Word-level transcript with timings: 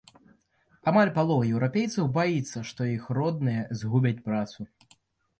Амаль 0.91 1.09
палова 1.17 1.49
еўрапейцаў 1.55 2.07
баіцца, 2.15 2.61
што 2.69 2.87
іх 2.93 3.03
родныя 3.17 3.67
згубяць 3.83 4.15
працу. 4.31 4.67